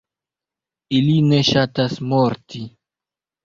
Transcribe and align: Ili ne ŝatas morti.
Ili 1.01 1.13
ne 1.27 1.43
ŝatas 1.51 2.01
morti. 2.11 2.67